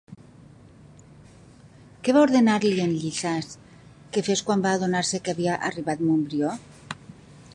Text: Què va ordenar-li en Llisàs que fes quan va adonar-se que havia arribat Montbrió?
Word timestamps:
Què 2.05 2.15
va 2.17 2.23
ordenar-li 2.29 2.71
en 2.87 2.95
Llisàs 3.03 3.51
que 4.15 4.25
fes 4.31 4.43
quan 4.49 4.63
va 4.67 4.75
adonar-se 4.79 5.23
que 5.27 5.35
havia 5.37 5.61
arribat 5.71 6.01
Montbrió? 6.09 6.55